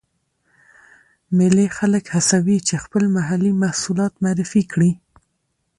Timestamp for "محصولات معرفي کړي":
3.63-4.91